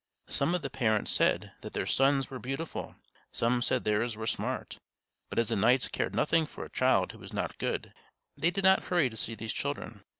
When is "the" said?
0.63-0.71, 5.49-5.55